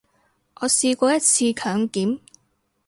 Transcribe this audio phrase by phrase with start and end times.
[0.55, 2.21] 我試過一次強檢